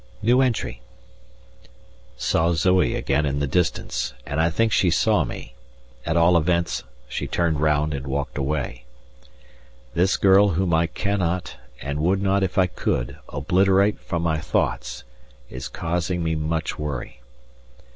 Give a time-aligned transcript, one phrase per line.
[2.17, 5.53] Saw Zoe again in the distance, and I think she saw me;
[6.07, 8.85] at all events she turned round and walked away.
[9.93, 15.03] This girl whom I cannot, and would not if I could, obliterate from my thoughts,
[15.51, 17.21] is causing me much worry.